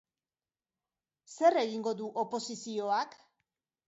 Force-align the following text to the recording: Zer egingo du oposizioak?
Zer 1.33 1.59
egingo 1.63 1.93
du 1.99 2.07
oposizioak? 2.23 3.13